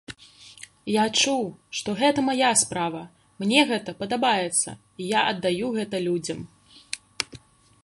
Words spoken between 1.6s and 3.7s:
што гэта мая справа, мне